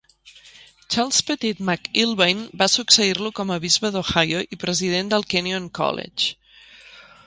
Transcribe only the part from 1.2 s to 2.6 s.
Pettit McIlvaine